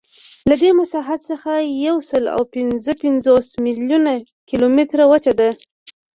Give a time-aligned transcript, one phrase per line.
[0.49, 1.51] له دې مساحت څخه
[1.85, 4.11] یوسلاوهپینځهپنځوس میلیونه
[4.49, 5.49] کیلومتره وچه ده.